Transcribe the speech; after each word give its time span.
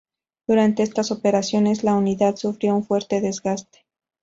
Durante 0.47 0.81
estas 0.81 1.11
operaciones 1.11 1.83
la 1.83 1.93
unidad 1.93 2.35
sufrió 2.35 2.73
un 2.73 2.83
fuerte 2.83 3.21
desgaste. 3.21 3.85